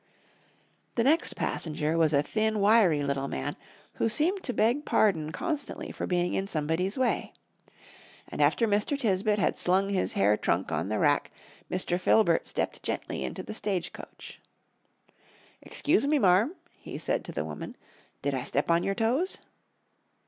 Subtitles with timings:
[0.95, 3.55] The next passenger was a thin, wiry little man,
[3.93, 7.33] who seemed to beg pardon constantly for being in somebody's way.
[8.27, 8.97] And after Mr.
[8.99, 11.29] Tisbett had slung his hair trunk on the rack,
[11.69, 11.99] Mr.
[11.99, 14.41] Filbert stepped gently into the stage coach.
[15.61, 17.75] "Excuse me, Marm," he said to the woman.
[18.23, 19.37] "Did I step on your toes?"